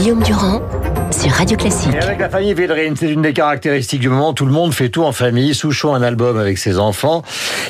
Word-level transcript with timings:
Guillaume 0.00 0.22
Durand 0.22 0.62
sur 1.10 1.30
Radio 1.32 1.56
Classique. 1.56 1.94
Et 1.94 1.98
avec 1.98 2.20
la 2.20 2.28
famille 2.28 2.54
Védrine, 2.54 2.94
c'est 2.96 3.10
une 3.10 3.22
des 3.22 3.32
caractéristiques 3.32 4.00
du 4.00 4.08
moment. 4.08 4.32
Tout 4.32 4.46
le 4.46 4.52
monde 4.52 4.72
fait 4.72 4.88
tout 4.90 5.02
en 5.02 5.12
famille. 5.12 5.54
Souchon 5.54 5.94
un 5.94 6.02
album 6.02 6.38
avec 6.38 6.58
ses 6.58 6.78
enfants. 6.78 7.22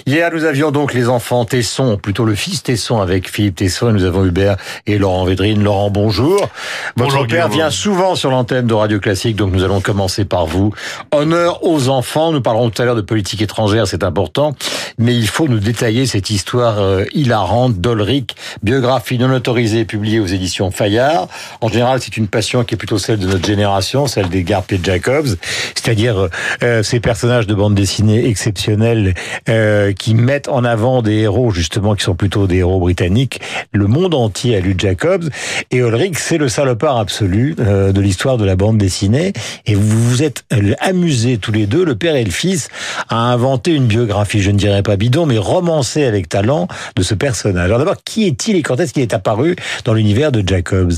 Hier, 0.07 0.31
nous 0.33 0.45
avions 0.45 0.71
donc 0.71 0.93
les 0.93 1.09
enfants 1.09 1.45
Tesson, 1.45 1.97
plutôt 1.97 2.25
le 2.25 2.35
fils 2.35 2.63
Tesson 2.63 3.01
avec 3.01 3.31
Philippe 3.31 3.57
Tesson. 3.57 3.91
Et 3.91 3.93
nous 3.93 4.05
avons 4.05 4.25
Hubert 4.25 4.57
et 4.87 4.99
Laurent 4.99 5.25
Védrine. 5.25 5.63
Laurent, 5.63 5.91
bonjour. 5.91 6.39
Votre 6.39 6.51
Bonjour, 6.97 7.27
père 7.27 7.49
Guillaume. 7.49 7.53
vient 7.53 7.71
souvent 7.71 8.15
sur 8.15 8.31
l'antenne 8.31 8.67
de 8.67 8.75
Radio 8.75 9.01
Classique, 9.01 9.37
donc 9.37 9.53
nous 9.53 9.65
allons 9.65 9.81
commencer 9.81 10.25
par 10.25 10.47
vous. 10.47 10.73
Honneur 11.13 11.65
aux 11.65 11.89
enfants. 11.89 12.33
Nous 12.33 12.43
parlerons 12.43 12.71
tout 12.71 12.83
à 12.83 12.85
l'heure 12.85 12.97
de 12.97 13.01
politique 13.01 13.41
étrangère, 13.43 13.87
c'est 13.87 14.05
important. 14.05 14.55
Mais 14.99 15.15
il 15.15 15.29
faut 15.29 15.49
nous 15.49 15.61
détailler 15.61 16.07
cette 16.07 16.31
histoire 16.31 16.79
euh, 16.81 17.05
hilarante 17.15 17.77
d'Olric, 17.77 18.37
biographie 18.63 19.19
non 19.19 19.33
autorisée 19.35 19.85
publiée 19.85 20.21
aux 20.21 20.27
éditions 20.27 20.71
Fayard. 20.71 21.29
En 21.61 21.69
général, 21.69 22.01
c'est 22.03 22.17
une 22.17 22.29
passion 22.29 22.65
qui 22.65 22.75
est 22.75 22.79
plutôt 22.79 22.99
celle 22.99 23.19
de 23.19 23.30
notre 23.31 23.47
génération, 23.47 24.07
celle 24.07 24.29
des 24.29 24.43
Garp 24.43 24.73
et 24.73 24.81
Jacobs, 24.83 25.29
c'est-à-dire 25.75 26.29
euh, 26.63 26.83
ces 26.83 27.01
personnages 27.01 27.47
de 27.47 27.55
bande 27.55 27.75
dessinée 27.75 28.27
exceptionnels 28.27 29.15
euh, 29.49 29.93
qui 29.93 30.15
mettent 30.15 30.49
en 30.49 30.65
avant 30.65 31.03
des 31.03 31.15
héros 31.15 31.51
justement 31.51 31.95
qui 31.95 32.05
sont 32.05 32.15
plutôt 32.15 32.47
des 32.47 32.57
héros 32.57 32.81
britanniques. 32.81 33.41
Le 33.73 33.87
monde 33.87 34.15
entier 34.15 34.57
a 34.57 34.61
lu 34.61 34.75
Jacobs 34.77 35.29
et 35.71 35.79
Ulrich, 35.79 36.17
c'est 36.19 36.39
le 36.39 36.49
salopard 36.49 36.99
absolu 36.99 37.55
euh, 37.61 37.93
de 37.93 38.01
l'histoire 38.01 38.37
de 38.37 38.45
la 38.45 38.57
bande 38.57 38.79
dessinée. 38.79 39.33
Et 39.67 39.75
vous 39.75 40.01
vous 40.09 40.23
êtes 40.23 40.45
euh, 40.53 40.75
amusés 40.81 41.39
tous 41.39 41.53
les 41.53 41.67
deux, 41.67 41.85
le 41.85 41.95
père 41.95 42.17
et 42.17 42.25
le 42.25 42.31
fils, 42.31 42.69
à 43.09 43.17
inventer 43.17 43.73
une 43.73 43.87
biographie, 43.87 44.41
je 44.41 44.51
ne 44.51 44.59
dirais 44.59 44.83
pas 44.83 44.97
bidon, 44.97 45.27
mais 45.27 45.39
romancée 45.39 46.05
avec 46.05 46.29
talent 46.29 46.69
de 46.97 47.03
ce 47.03 47.15
personnage. 47.15 47.67
Alors 47.67 47.79
d'abord, 47.79 47.97
qui 48.05 48.27
est-il 48.27 48.57
et 48.57 48.63
quand 48.63 48.79
est-ce 48.81 48.93
qu'il 48.93 49.03
est 49.03 49.15
apparu 49.15 49.57
dans 49.85 49.95
l'univers 49.95 50.33
de 50.33 50.47
Jacobs? 50.47 50.93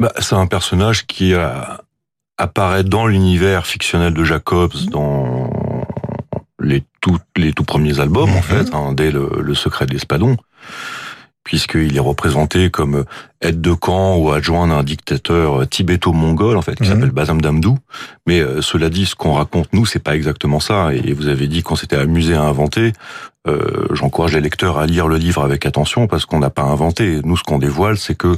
Bah, 0.00 0.12
c'est 0.20 0.36
un 0.36 0.46
personnage 0.46 1.06
qui 1.06 1.34
euh, 1.34 1.48
apparaît 2.36 2.84
dans 2.84 3.06
l'univers 3.06 3.66
fictionnel 3.66 4.14
de 4.14 4.24
Jacobs 4.24 4.74
dans 4.90 5.50
les 6.60 6.84
tout, 7.00 7.18
les 7.36 7.52
tout 7.52 7.64
premiers 7.64 7.98
albums, 8.00 8.30
en 8.30 8.36
Mhm. 8.36 8.42
fait, 8.42 8.74
hein, 8.74 8.92
dès 8.92 9.10
le, 9.10 9.28
le 9.40 9.54
Secret 9.54 9.86
de 9.86 9.92
l'Espadon, 9.92 10.36
puisqu'il 11.44 11.96
est 11.96 12.00
représenté 12.00 12.70
comme 12.70 13.04
aide 13.40 13.60
de 13.60 13.72
camp 13.72 14.16
ou 14.18 14.30
adjoint 14.30 14.68
d'un 14.68 14.82
dictateur 14.84 15.66
tibéto-mongol, 15.68 16.56
en 16.56 16.62
fait, 16.62 16.76
qui 16.76 16.82
Mhm. 16.84 16.88
s'appelle 16.90 17.10
Bazam 17.10 17.40
Damdou. 17.40 17.78
Mais 18.26 18.40
euh, 18.40 18.60
cela 18.62 18.90
dit, 18.90 19.06
ce 19.06 19.14
qu'on 19.16 19.32
raconte, 19.34 19.72
nous, 19.72 19.86
c'est 19.86 19.98
pas 20.02 20.14
exactement 20.14 20.60
ça. 20.60 20.92
Et 20.94 21.12
vous 21.12 21.26
avez 21.28 21.48
dit 21.48 21.62
qu'on 21.62 21.76
s'était 21.76 21.96
amusé 21.96 22.34
à 22.34 22.42
inventer. 22.42 22.92
Euh, 23.48 23.86
J'encourage 23.92 24.34
les 24.34 24.40
lecteurs 24.42 24.78
à 24.78 24.86
lire 24.86 25.08
le 25.08 25.16
livre 25.16 25.42
avec 25.42 25.64
attention, 25.66 26.06
parce 26.06 26.24
qu'on 26.26 26.38
n'a 26.38 26.50
pas 26.50 26.62
inventé. 26.62 27.20
Nous, 27.24 27.36
ce 27.36 27.42
qu'on 27.44 27.58
dévoile, 27.58 27.98
c'est 27.98 28.14
que 28.16 28.36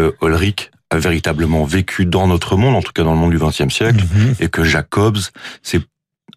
euh, 0.00 0.12
Ulrich 0.22 0.70
a 0.90 0.98
véritablement 0.98 1.64
vécu 1.64 2.06
dans 2.06 2.26
notre 2.26 2.56
monde, 2.56 2.74
en 2.74 2.82
tout 2.82 2.92
cas 2.92 3.04
dans 3.04 3.12
le 3.12 3.18
monde 3.18 3.30
du 3.30 3.38
XXe 3.38 3.72
siècle, 3.74 4.04
et 4.40 4.48
que 4.48 4.64
Jacobs 4.64 5.18
s'est 5.62 5.80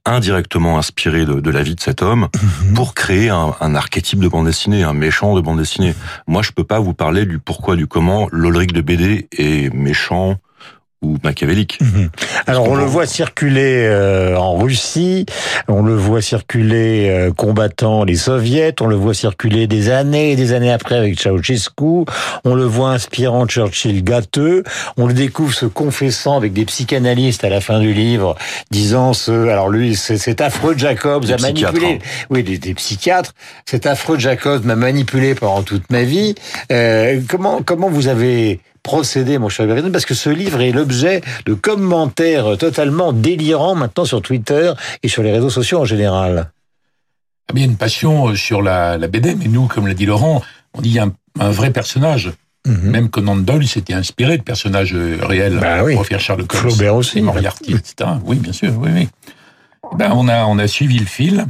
indirectement 0.06 0.78
inspiré 0.78 1.26
de, 1.26 1.40
de 1.40 1.50
la 1.52 1.62
vie 1.62 1.76
de 1.76 1.80
cet 1.80 2.02
homme 2.02 2.28
pour 2.76 2.96
créer 2.96 3.30
un, 3.30 3.54
un 3.60 3.76
archétype 3.76 4.20
de 4.20 4.28
bande 4.28 4.48
dessinée, 4.48 4.84
un 4.84 4.94
méchant 4.94 5.36
de 5.36 5.42
bande 5.42 5.60
dessinée. 5.60 5.94
Moi, 6.28 6.42
je 6.42 6.52
peux 6.52 6.64
pas 6.64 6.80
vous 6.80 6.94
parler 6.94 7.26
du 7.26 7.40
pourquoi, 7.40 7.76
du 7.76 7.88
comment 7.88 8.28
l'Ulrich 8.32 8.74
de 8.74 8.82
BD 8.82 9.28
est 9.38 9.74
méchant 9.74 10.38
ou 11.02 11.18
machiavélique. 11.24 11.80
Alors 12.48 12.68
on 12.70 12.76
le 12.76 12.84
voit- 12.86 13.06
circuler 13.08 13.86
euh, 13.88 14.36
en 14.38 14.58
Russie, 14.58 15.26
on 15.68 15.82
le 15.82 15.96
voit 15.96 16.22
circuler 16.22 17.08
euh, 17.10 17.32
combattant 17.32 18.04
les 18.04 18.16
soviets, 18.16 18.74
on 18.80 18.86
le 18.86 18.96
voit 18.96 19.14
circuler 19.16 19.66
des 19.68 19.90
années 19.90 20.32
et 20.32 20.36
des 20.36 20.54
années 20.54 20.72
après 20.72 20.96
avec 20.96 21.20
Ceausescu, 21.20 22.06
on 22.46 22.54
le 22.56 22.64
voit 22.64 22.92
inspirant 22.92 23.48
Churchill 23.48 24.04
gâteux, 24.04 24.64
on 24.98 25.08
le 25.08 25.14
découvre 25.14 25.54
se 25.54 25.66
confessant 25.66 26.38
avec 26.38 26.54
des 26.54 26.66
psychanalystes 26.66 27.44
à 27.44 27.50
la 27.50 27.62
fin 27.62 27.80
du 27.80 27.94
livre, 27.94 28.36
disant 28.70 29.14
ce, 29.14 29.32
alors 29.50 29.70
lui 29.70 29.96
c'est 29.96 30.18
cet 30.18 30.40
affreux 30.42 30.76
Jacobs 30.78 31.26
Des 31.26 31.34
a 31.34 31.38
manipulé, 31.38 31.72
psychiatres, 31.98 32.06
oui 32.30 32.44
des, 32.44 32.58
des 32.60 32.74
psychiatres, 32.76 33.34
cet 33.66 33.88
affreux 33.88 34.20
Jacobs 34.20 34.64
m'a 34.66 34.76
manipulé 34.76 35.34
pendant 35.34 35.64
toute 35.64 35.90
ma 35.90 36.04
vie. 36.04 36.36
Euh, 36.72 37.20
comment 37.28 37.62
comment 37.64 37.90
vous 37.90 38.08
avez 38.08 38.60
procédé, 38.84 39.38
mon 39.38 39.50
cher 39.50 39.68
Gabriel, 39.68 39.92
parce 39.92 40.06
que 40.06 40.14
ce 40.14 40.30
livre 40.30 40.62
est 40.62 40.72
l'objet 40.72 41.22
de 41.46 41.54
commentaires 41.54 42.58
totalement 42.58 43.14
délirants 43.14 43.76
maintenant 43.76 44.06
sur 44.06 44.22
Twitter 44.22 44.72
et 45.04 45.08
sur 45.08 45.24
les 45.24 45.32
réseaux 45.32 45.50
sociaux 45.50 45.80
en 45.80 45.86
général. 45.86 46.52
Ah, 47.50 47.52
mais 47.54 47.62
Il 47.62 47.64
y 47.64 47.68
a 47.68 47.72
une 47.72 47.78
passion 47.78 48.30
euh, 48.30 48.36
sur 48.36 48.62
la, 48.62 48.98
la 48.98 49.08
BD, 49.08 49.36
mais 49.36 49.48
nous, 49.48 49.68
comme 49.68 49.88
l'a 49.88 49.94
dit 49.94 50.06
Laurent, 50.06 50.42
on 50.74 50.82
dit 50.82 50.90
il 50.90 50.96
y 50.96 51.00
a 51.00 51.04
un, 51.04 51.14
un 51.40 51.52
vrai 51.52 51.72
personnage. 51.72 52.32
Même 52.66 53.10
Conan 53.10 53.38
Doyle 53.38 53.68
s'était 53.68 53.96
inspiré 53.96 54.38
de 54.38 54.44
personnages 54.44 54.94
euh, 54.94 55.18
réels 55.22 55.58
Bah 55.60 55.84
oui. 55.84 55.96
pour 55.96 56.06
faire 56.06 56.20
Sherlock 56.20 56.54
Holmes. 56.54 56.70
Flaubert 56.70 56.96
aussi. 56.96 57.20
Moriarty, 57.22 57.74
etc. 57.74 58.12
Oui, 58.24 58.38
bien 58.38 58.54
sûr, 58.54 58.72
oui, 58.78 58.90
oui. 58.94 59.10
Eh 59.92 59.96
Ben, 59.96 60.12
on, 60.14 60.28
a, 60.28 60.46
on 60.46 60.60
a 60.60 60.68
suivi 60.68 61.00
le 61.00 61.08
fil. 61.08 61.46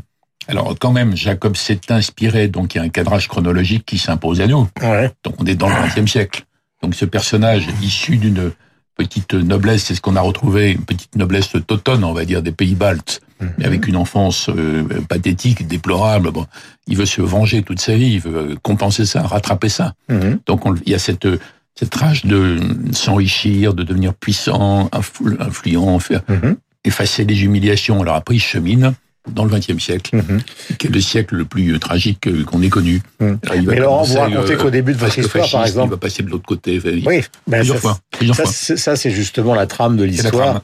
Alors, 0.47 0.73
quand 0.79 0.91
même, 0.93 1.15
Jacob 1.17 1.57
s'est 1.57 1.81
inspiré, 1.89 2.47
donc 2.47 2.73
il 2.73 2.77
y 2.77 2.81
a 2.81 2.83
un 2.83 2.89
cadrage 2.89 3.27
chronologique 3.27 3.85
qui 3.85 3.97
s'impose 3.97 4.39
à 4.39 4.47
nous. 4.47 4.69
Ouais. 4.81 5.11
Donc, 5.25 5.35
on 5.39 5.45
est 5.45 5.55
dans 5.55 5.67
le 5.67 5.75
XXe 5.85 6.09
siècle. 6.09 6.43
Donc, 6.81 6.95
ce 6.95 7.05
personnage 7.05 7.67
issu 7.81 8.17
d'une 8.17 8.51
petite 8.95 9.33
noblesse, 9.33 9.83
c'est 9.85 9.95
ce 9.95 10.01
qu'on 10.01 10.15
a 10.15 10.21
retrouvé, 10.21 10.71
une 10.71 10.83
petite 10.85 11.15
noblesse 11.15 11.49
teutonne, 11.67 12.03
on 12.03 12.13
va 12.13 12.25
dire, 12.25 12.41
des 12.41 12.51
pays 12.51 12.75
baltes, 12.75 13.21
mais 13.57 13.65
avec 13.65 13.87
une 13.87 13.95
enfance 13.95 14.49
euh, 14.49 14.83
pathétique, 15.09 15.67
déplorable. 15.67 16.31
Bon, 16.31 16.45
il 16.87 16.97
veut 16.97 17.05
se 17.07 17.21
venger 17.21 17.63
toute 17.63 17.79
sa 17.79 17.95
vie, 17.95 18.13
il 18.13 18.19
veut 18.19 18.55
compenser 18.61 19.05
ça, 19.05 19.21
rattraper 19.23 19.69
ça. 19.69 19.93
Mhm. 20.09 20.39
Donc, 20.45 20.65
on- 20.65 20.75
il 20.85 20.91
y 20.91 20.95
a 20.95 20.99
cette 20.99 21.27
cette 21.73 21.95
rage 21.95 22.25
de 22.25 22.59
s'enrichir, 22.91 23.73
de 23.73 23.83
devenir 23.83 24.13
puissant, 24.13 24.89
influ- 24.91 25.37
influent, 25.41 25.97
faire 25.99 26.21
Mhm. 26.27 26.57
effacer 26.83 27.23
les 27.23 27.43
humiliations. 27.45 28.01
Alors 28.01 28.15
après, 28.15 28.35
il 28.35 28.39
chemine 28.41 28.93
dans 29.29 29.45
le 29.45 29.51
XXe 29.55 29.77
siècle, 29.81 30.15
Mhm. 30.15 30.41
qui 30.79 30.87
est 30.87 30.89
le 30.89 30.99
siècle 30.99 31.35
le 31.35 31.45
plus 31.45 31.73
euh, 31.75 31.79
tragique 31.79 32.25
euh, 32.27 32.43
qu'on 32.43 32.61
ait 32.63 32.69
connu. 32.69 33.01
Mhm. 33.19 33.37
Alors, 33.49 33.63
Mais 33.67 33.75
Laurent, 33.75 34.03
vous 34.03 34.17
racontez 34.19 34.53
euh, 34.53 34.57
qu'au 34.57 34.69
début 34.71 34.93
de 34.93 34.97
votre 34.97 35.17
histoire, 35.19 35.49
par 35.49 35.65
exemple- 35.65 35.87
il 35.89 35.91
va 35.91 35.97
passer 35.97 36.23
de 36.23 36.29
l'autre 36.29 36.45
côté. 36.47 36.81
Oui, 37.05 37.21
ben 37.47 37.57
plusieurs 37.59 37.75
ça, 37.77 37.81
fois. 37.81 37.99
Plusieurs 38.11 38.35
Ça, 38.47 38.95
c'est- 38.95 39.11
justement 39.11 39.53
la 39.53 39.67
trame 39.67 39.95
de 39.95 40.03
l'histoire. 40.03 40.61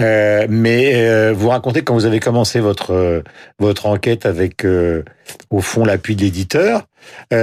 Euh, 0.00 0.46
mais 0.48 0.92
euh, 0.94 1.34
vous 1.36 1.48
racontez 1.50 1.82
quand 1.82 1.94
vous 1.94 2.06
avez 2.06 2.20
commencé 2.20 2.60
votre 2.60 2.92
euh, 2.94 3.22
votre 3.58 3.86
enquête 3.86 4.24
avec 4.24 4.64
au 5.50 5.60
fond 5.60 5.84
l'appui 5.84 6.16
de 6.16 6.22
l'éditeur. 6.22 6.84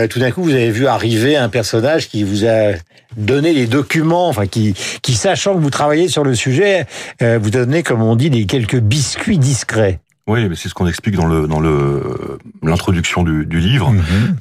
tout 0.10 0.20
d'un 0.20 0.32
coup, 0.32 0.44
vous 0.44 0.54
avez 0.54 0.72
vu 0.72 0.88
arriver 0.88 1.36
un 1.38 1.50
personnage 1.50 2.10
qui 2.10 2.24
vous 2.24 2.46
a 2.46 2.74
donné 3.18 3.54
les 3.54 3.68
documents, 3.68 4.28
enfin 4.30 4.48
qui 4.48 4.74
qui 5.04 5.14
sachant 5.14 5.54
que 5.56 5.60
vous 5.60 5.70
travaillez 5.70 6.08
sur 6.08 6.24
le 6.24 6.34
sujet, 6.36 6.86
vous 7.22 7.50
donnez 7.52 7.84
comme 7.84 8.02
on 8.02 8.16
dit 8.16 8.30
des 8.32 8.46
quelques 8.48 8.80
biscuits 8.80 9.38
discrets. 9.38 10.00
Oui, 10.28 10.50
mais 10.50 10.56
c'est 10.56 10.70
ce 10.70 10.74
qu'on 10.74 10.88
explique 10.88 11.16
dans 11.16 11.28
le 11.28 11.48
dans 11.48 11.60
le 11.60 12.40
l'introduction 12.64 13.22
du, 13.22 13.46
du 13.46 13.60
livre. 13.60 13.94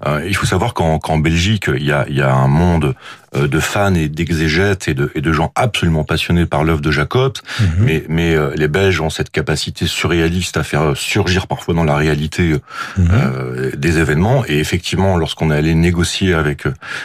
Euh, 0.07 0.25
il 0.27 0.35
faut 0.35 0.47
savoir 0.47 0.73
qu'en 0.73 0.99
qu'en 0.99 1.19
Belgique, 1.19 1.67
il 1.77 1.85
y 1.85 1.93
a, 1.93 2.07
il 2.09 2.17
y 2.17 2.23
a 2.23 2.33
un 2.35 2.49
monde 2.49 2.95
euh, 3.37 3.49
de 3.49 3.61
fans 3.61 3.95
et 3.95 4.09
d'exégètes 4.09 4.89
et 4.89 4.95
de, 4.95 5.11
et 5.15 5.21
de 5.21 5.31
gens 5.31 5.53
absolument 5.55 6.03
passionnés 6.03 6.47
par 6.47 6.65
l'œuvre 6.65 6.81
de 6.81 6.91
Jacobs. 6.91 7.35
Mhm. 7.61 7.67
Mais, 7.81 8.05
mais 8.09 8.35
euh, 8.35 8.53
les 8.57 8.67
Belges 8.67 9.03
ont 9.03 9.11
cette 9.11 9.29
capacité 9.29 9.87
surréaliste 9.87 10.57
à 10.57 10.63
faire 10.63 10.97
surgir 10.97 11.47
parfois 11.47 11.75
dans 11.75 11.85
la 11.85 11.97
réalité 11.97 12.55
Mhm. 12.97 13.09
euh, 13.13 13.71
des 13.77 13.99
événements. 13.99 14.43
Et 14.49 14.59
effectivement, 14.61 15.19
lorsqu'on 15.19 15.51
est 15.51 15.57
allé 15.57 15.75
négocier 15.75 16.33
avec 16.33 16.65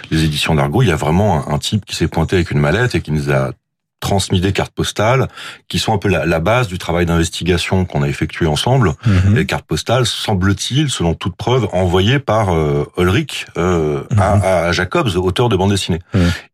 les 0.09 0.23
éditions 0.23 0.55
d'Argo, 0.55 0.83
il 0.83 0.87
y 0.87 0.91
a 0.91 0.95
vraiment 0.95 1.49
un, 1.49 1.53
un 1.55 1.57
type 1.57 1.83
qui 1.85 1.97
s'est 1.97 2.07
pointé 2.07 2.37
avec 2.37 2.51
une 2.51 2.59
mallette 2.59 2.95
et 2.95 3.01
qui 3.01 3.11
nous 3.11 3.29
a 3.29 3.51
transmis 3.99 4.39
des 4.39 4.53
cartes 4.53 4.73
postales 4.73 5.27
qui 5.67 5.77
sont 5.77 5.93
un 5.93 5.97
peu 5.97 6.07
la, 6.07 6.25
la 6.25 6.39
base 6.39 6.67
du 6.67 6.77
travail 6.77 7.05
d'investigation 7.05 7.83
qu'on 7.85 8.01
a 8.01 8.07
effectué 8.07 8.45
ensemble. 8.47 8.93
Mhm. 9.05 9.35
Les 9.35 9.45
cartes 9.45 9.65
postales, 9.65 10.05
semble-t-il, 10.05 10.89
selon 10.89 11.13
toute 11.15 11.35
preuve, 11.35 11.67
envoyées 11.73 12.19
par 12.19 12.53
euh, 12.55 12.85
Ulrich 12.97 13.45
euh, 13.57 14.03
Mhm. 14.11 14.19
à, 14.19 14.31
à 14.67 14.71
Jacobs, 14.71 15.09
auteur 15.17 15.49
de 15.49 15.55
bande 15.57 15.71
dessinée. 15.71 15.99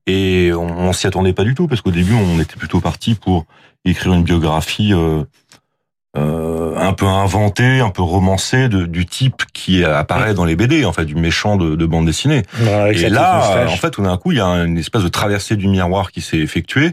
Et 0.07 0.51
on, 0.53 0.65
on 0.87 0.93
s'y 0.93 1.05
attendait 1.07 1.33
pas 1.33 1.43
du 1.43 1.53
tout, 1.53 1.67
parce 1.67 1.81
qu'au 1.81 1.91
début, 1.91 2.13
on 2.13 2.39
était 2.39 2.55
plutôt 2.55 2.79
parti 2.79 3.13
pour 3.15 3.45
écrire 3.85 4.13
une 4.13 4.23
biographie 4.23 4.93
euh, 4.93 5.23
euh, 6.17 6.75
un 6.77 6.93
peu 6.93 7.05
inventée, 7.05 7.79
un 7.81 7.89
peu 7.89 8.01
romancée 8.01 8.69
de, 8.69 8.85
du 8.85 9.05
type 9.05 9.43
qui 9.53 9.83
apparaît 9.83 10.33
dans 10.33 10.45
les 10.45 10.55
BD, 10.55 10.85
en 10.85 10.93
fait, 10.93 11.05
du 11.05 11.15
méchant 11.15 11.57
de, 11.57 11.75
de 11.75 11.85
bande 11.85 12.05
dessinée. 12.05 12.43
Et 13.05 13.09
là, 13.09 13.39
en 13.73 13.75
fait, 13.77 13.91
tout 13.91 14.01
d'un 14.01 14.17
coup, 14.17 14.31
il 14.31 14.37
y 14.37 14.41
a 14.41 14.45
une 14.63 14.77
espèce 14.77 15.03
de 15.03 15.07
traversée 15.09 15.55
du 15.57 15.67
miroir 15.67 16.11
qui 16.11 16.21
s'est 16.21 16.37
effectuée. 16.39 16.91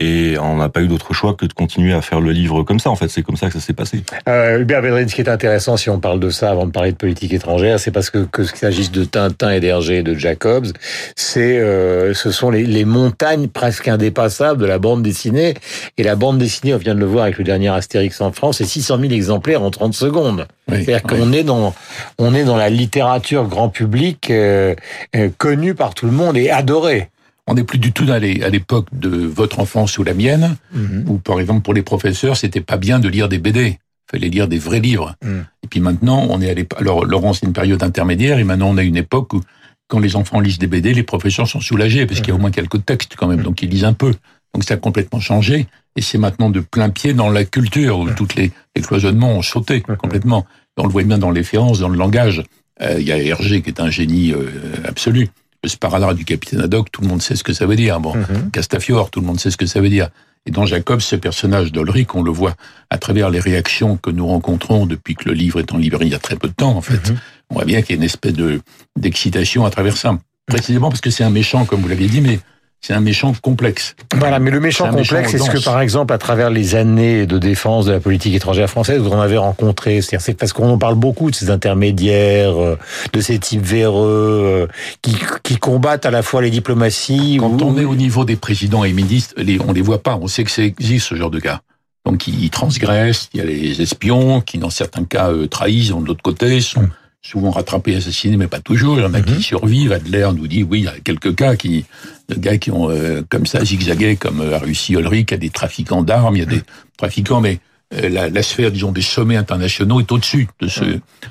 Et 0.00 0.36
on 0.40 0.56
n'a 0.56 0.68
pas 0.68 0.82
eu 0.82 0.88
d'autre 0.88 1.14
choix 1.14 1.34
que 1.34 1.46
de 1.46 1.52
continuer 1.52 1.92
à 1.92 2.02
faire 2.02 2.20
le 2.20 2.32
livre 2.32 2.64
comme 2.64 2.80
ça. 2.80 2.90
En 2.90 2.96
fait, 2.96 3.08
c'est 3.08 3.22
comme 3.22 3.36
ça 3.36 3.46
que 3.46 3.52
ça 3.52 3.60
s'est 3.60 3.72
passé. 3.74 4.02
Euh, 4.28 4.58
Hubert 4.58 4.82
Védrine, 4.82 5.08
ce 5.08 5.14
qui 5.14 5.20
est 5.20 5.28
intéressant, 5.28 5.76
si 5.76 5.88
on 5.88 6.00
parle 6.00 6.18
de 6.18 6.30
ça 6.30 6.50
avant 6.50 6.66
de 6.66 6.72
parler 6.72 6.90
de 6.90 6.96
politique 6.96 7.32
étrangère, 7.32 7.78
c'est 7.78 7.92
parce 7.92 8.10
que, 8.10 8.18
que 8.18 8.42
qu'il 8.42 8.58
s'agisse 8.58 8.90
de 8.90 9.04
Tintin 9.04 9.50
et 9.52 9.60
d'Hergé 9.60 9.98
et 9.98 10.02
de 10.02 10.14
Jacobs, 10.14 10.66
c'est, 11.14 11.58
euh, 11.58 12.12
ce 12.12 12.32
sont 12.32 12.50
les, 12.50 12.64
les 12.64 12.84
montagnes 12.84 13.46
presque 13.46 13.86
indépassables 13.86 14.60
de 14.60 14.66
la 14.66 14.80
bande 14.80 15.02
dessinée. 15.02 15.54
Et 15.96 16.02
la 16.02 16.16
bande 16.16 16.38
dessinée, 16.38 16.74
on 16.74 16.78
vient 16.78 16.96
de 16.96 17.00
le 17.00 17.06
voir 17.06 17.24
avec 17.24 17.38
le 17.38 17.44
dernier 17.44 17.68
Astérix 17.68 18.20
en 18.20 18.32
France, 18.32 18.58
c'est 18.58 18.64
600 18.64 18.98
000 19.00 19.12
exemplaires 19.12 19.62
en 19.62 19.70
30 19.70 19.94
secondes. 19.94 20.46
Oui, 20.68 20.84
C'est-à-dire 20.84 21.02
oui. 21.12 21.18
qu'on 21.20 21.32
est 21.32 21.44
dans, 21.44 21.72
on 22.18 22.34
est 22.34 22.44
dans 22.44 22.56
la 22.56 22.68
littérature 22.68 23.46
grand 23.46 23.68
public 23.68 24.28
euh, 24.30 24.74
euh, 25.14 25.28
connue 25.38 25.74
par 25.74 25.94
tout 25.94 26.06
le 26.06 26.12
monde 26.12 26.36
et 26.36 26.50
adorée. 26.50 27.10
On 27.46 27.54
n'est 27.54 27.64
plus 27.64 27.78
du 27.78 27.92
tout 27.92 28.06
à 28.10 28.18
l'époque 28.18 28.86
de 28.92 29.08
votre 29.10 29.60
enfance 29.60 29.98
ou 29.98 30.04
la 30.04 30.14
mienne, 30.14 30.56
Mhm. 30.72 31.04
où 31.08 31.18
par 31.18 31.40
exemple 31.40 31.60
pour 31.62 31.74
les 31.74 31.82
professeurs, 31.82 32.36
c'était 32.36 32.60
pas 32.62 32.76
bien 32.78 32.98
de 33.00 33.08
lire 33.08 33.28
des 33.28 33.38
BD. 33.38 33.78
Fallait 34.10 34.28
lire 34.28 34.48
des 34.48 34.58
vrais 34.58 34.80
livres. 34.80 35.14
Mhm. 35.24 35.44
Et 35.62 35.66
puis 35.68 35.80
maintenant, 35.80 36.26
on 36.30 36.40
est 36.40 36.50
à 36.50 36.54
l'époque. 36.54 36.80
Alors 36.80 37.04
Laurent, 37.04 37.32
c'est 37.32 37.46
une 37.46 37.52
période 37.52 37.82
intermédiaire, 37.82 38.38
et 38.38 38.44
maintenant 38.44 38.68
on 38.70 38.76
a 38.78 38.82
une 38.82 38.96
époque 38.96 39.32
où 39.34 39.40
quand 39.88 39.98
les 39.98 40.16
enfants 40.16 40.40
lisent 40.40 40.58
des 40.58 40.66
BD, 40.66 40.94
les 40.94 41.02
professeurs 41.02 41.46
sont 41.46 41.60
soulagés 41.60 42.06
parce 42.06 42.20
qu'il 42.20 42.28
y 42.28 42.32
a 42.32 42.34
au 42.34 42.38
moins 42.38 42.50
quelques 42.50 42.84
textes 42.86 43.14
quand 43.16 43.26
même, 43.28 43.42
donc 43.42 43.60
ils 43.62 43.68
lisent 43.68 43.84
un 43.84 43.92
peu. 43.92 44.14
Donc 44.54 44.64
ça 44.64 44.74
a 44.74 44.76
complètement 44.78 45.20
changé, 45.20 45.66
et 45.96 46.00
c'est 46.02 46.16
maintenant 46.18 46.48
de 46.48 46.60
plein 46.60 46.88
pied 46.88 47.12
dans 47.12 47.28
la 47.28 47.44
culture 47.44 47.98
où 47.98 48.08
toutes 48.10 48.34
les, 48.36 48.52
les 48.76 48.82
cloisonnements 48.82 49.32
ont 49.36 49.42
sauté 49.42 49.80
complètement. 49.82 50.46
On 50.78 50.84
le 50.84 50.90
voit 50.90 51.02
bien 51.04 51.18
dans 51.18 51.30
l'efférence, 51.30 51.80
dans 51.80 51.88
le 51.88 51.98
langage. 51.98 52.42
Euh, 52.82 52.96
Il 52.98 53.06
y 53.06 53.12
a 53.12 53.18
Hergé 53.18 53.62
qui 53.62 53.70
est 53.70 53.80
un 53.80 53.90
génie 53.90 54.32
euh, 54.32 54.48
absolu. 54.84 55.28
Le 55.64 55.68
sparadrap 55.70 56.14
du 56.14 56.24
capitaine 56.26 56.60
Haddock, 56.60 56.92
tout 56.92 57.00
le 57.00 57.08
monde 57.08 57.22
sait 57.22 57.36
ce 57.36 57.42
que 57.42 57.54
ça 57.54 57.64
veut 57.66 57.74
dire. 57.76 57.98
Bon, 57.98 58.14
Mhm. 58.14 58.50
Castafiore, 58.52 59.10
tout 59.10 59.20
le 59.20 59.26
monde 59.26 59.40
sait 59.40 59.50
ce 59.50 59.56
que 59.56 59.64
ça 59.66 59.80
veut 59.80 59.88
dire. 59.88 60.10
Et 60.46 60.50
dans 60.50 60.66
Jacob, 60.66 61.00
ce 61.00 61.16
personnage 61.16 61.72
d'Olric, 61.72 62.14
on 62.14 62.22
le 62.22 62.30
voit 62.30 62.54
à 62.90 62.98
travers 62.98 63.30
les 63.30 63.40
réactions 63.40 63.96
que 63.96 64.10
nous 64.10 64.26
rencontrons 64.26 64.84
depuis 64.84 65.14
que 65.14 65.26
le 65.30 65.34
livre 65.34 65.58
est 65.60 65.72
en 65.72 65.78
librairie 65.78 66.08
il 66.08 66.12
y 66.12 66.14
a 66.14 66.18
très 66.18 66.36
peu 66.36 66.48
de 66.48 66.52
temps, 66.52 66.76
en 66.76 66.82
fait. 66.82 67.08
Mhm. 67.10 67.16
On 67.48 67.54
voit 67.54 67.64
bien 67.64 67.80
qu'il 67.80 67.96
y 67.96 67.98
a 67.98 68.00
une 68.00 68.04
espèce 68.04 68.34
de 68.34 68.60
d'excitation 68.98 69.64
à 69.64 69.70
travers 69.70 69.96
ça. 69.96 70.18
Précisément 70.46 70.90
parce 70.90 71.00
que 71.00 71.08
c'est 71.10 71.24
un 71.24 71.30
méchant, 71.30 71.64
comme 71.64 71.80
vous 71.80 71.88
l'aviez 71.88 72.08
dit, 72.08 72.20
mais 72.20 72.38
c'est 72.86 72.92
un 72.92 73.00
méchant 73.00 73.32
complexe. 73.40 73.96
Voilà, 74.14 74.38
mais 74.38 74.50
le 74.50 74.60
méchant 74.60 74.84
C'est 74.90 74.96
complexe, 74.98 75.32
est-ce 75.32 75.48
que 75.48 75.54
dense. 75.56 75.64
par 75.64 75.80
exemple, 75.80 76.12
à 76.12 76.18
travers 76.18 76.50
les 76.50 76.74
années 76.74 77.24
de 77.24 77.38
défense 77.38 77.86
de 77.86 77.92
la 77.92 78.00
politique 78.00 78.34
étrangère 78.34 78.68
française, 78.68 79.00
vous 79.00 79.08
en 79.10 79.20
avez 79.20 79.38
rencontré 79.38 80.02
c'est 80.02 80.34
parce 80.34 80.52
qu'on 80.52 80.68
en 80.68 80.76
parle 80.76 80.94
beaucoup 80.96 81.30
de 81.30 81.34
ces 81.34 81.48
intermédiaires, 81.50 82.60
euh, 82.60 82.78
de 83.14 83.20
ces 83.22 83.38
types 83.38 83.64
véreux, 83.64 84.66
euh, 84.68 84.72
qui, 85.00 85.16
qui 85.42 85.56
combattent 85.56 86.04
à 86.04 86.10
la 86.10 86.22
fois 86.22 86.42
les 86.42 86.50
diplomaties. 86.50 87.38
Quand 87.40 87.48
ou- 87.62 87.64
on 87.64 87.78
est 87.78 87.84
au 87.86 87.94
niveau 87.94 88.26
des 88.26 88.36
présidents 88.36 88.84
et 88.84 88.92
ministres, 88.92 89.34
les, 89.38 89.58
on 89.66 89.72
les 89.72 89.80
voit 89.80 90.02
pas. 90.02 90.18
On 90.20 90.26
sait 90.26 90.44
que 90.44 90.50
ça 90.50 90.62
existe 90.62 91.06
ce 91.08 91.14
genre 91.14 91.30
de 91.30 91.40
gars. 91.40 91.62
Donc 92.04 92.26
ils 92.28 92.50
transgressent. 92.50 93.30
Il 93.32 93.38
y 93.38 93.42
a 93.42 93.46
les 93.46 93.80
espions 93.80 94.42
qui, 94.42 94.58
dans 94.58 94.68
certains 94.68 95.04
cas, 95.04 95.30
euh, 95.30 95.46
trahissent. 95.46 95.88
De 95.88 96.04
l'autre 96.04 96.22
côté, 96.22 96.60
sont 96.60 96.82
Mm. 96.82 96.90
Souvent 97.24 97.50
rattrapés, 97.50 97.96
assassinés, 97.96 98.36
mais 98.36 98.48
pas 98.48 98.60
toujours. 98.60 98.98
Il 98.98 99.02
y 99.02 99.04
en 99.06 99.14
a 99.14 99.18
Mhm. 99.20 99.24
qui 99.24 99.42
survivent. 99.42 99.92
Adler 99.92 100.28
nous 100.36 100.46
dit, 100.46 100.62
oui, 100.62 100.80
il 100.80 100.84
y 100.84 100.88
a 100.88 100.94
quelques 101.02 101.34
cas 101.34 101.56
qui, 101.56 101.84
de 102.28 102.34
gars 102.34 102.58
qui 102.58 102.70
ont 102.70 102.90
euh, 102.90 103.22
comme 103.28 103.46
ça 103.46 103.64
zigzagué, 103.64 104.16
comme 104.16 104.40
euh, 104.42 104.54
a 104.54 104.58
réussi 104.58 104.92
Ulrich. 104.92 105.28
Il 105.30 105.32
y 105.32 105.34
a 105.34 105.38
des 105.38 105.50
trafiquants 105.50 106.02
d'armes, 106.02 106.36
il 106.36 106.40
y 106.40 106.42
a 106.42 106.46
des 106.46 106.60
trafiquants, 106.98 107.40
mais 107.40 107.60
euh, 107.94 108.10
la, 108.10 108.28
la 108.28 108.42
sphère, 108.42 108.70
disons, 108.70 108.92
des 108.92 109.00
sommets 109.02 109.36
internationaux 109.36 110.00
est 110.00 110.12
au-dessus 110.12 110.48
de 110.60 110.68
ce, 110.68 110.84